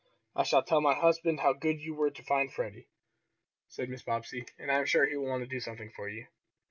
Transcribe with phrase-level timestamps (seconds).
[0.35, 2.87] "I shall tell my husband how good you were to find Freddie,"
[3.67, 4.05] said Mrs.
[4.05, 6.25] Bobbsey, "and I am sure he will want to do something for you.